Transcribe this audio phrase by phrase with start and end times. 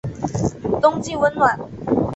[0.81, 1.59] 冬季温暖。